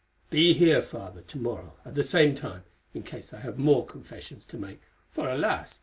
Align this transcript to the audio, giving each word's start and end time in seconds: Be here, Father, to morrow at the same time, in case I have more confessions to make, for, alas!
Be 0.31 0.53
here, 0.55 0.81
Father, 0.81 1.21
to 1.21 1.37
morrow 1.37 1.73
at 1.85 1.93
the 1.93 2.01
same 2.01 2.33
time, 2.33 2.63
in 2.95 3.03
case 3.03 3.35
I 3.35 3.39
have 3.41 3.59
more 3.59 3.85
confessions 3.85 4.47
to 4.47 4.57
make, 4.57 4.81
for, 5.11 5.29
alas! 5.29 5.79